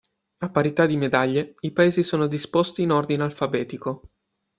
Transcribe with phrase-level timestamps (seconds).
[0.39, 4.09] A parità di medaglie, i paesi sono disposti in ordine alfabetico.